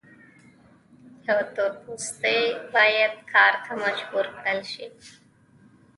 [1.27, 2.39] یو تور پوستی
[2.73, 4.87] باید کار ته مجبور کړل شي.